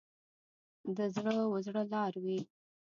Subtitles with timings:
[0.95, 2.39] د زړه و زړه لار وي.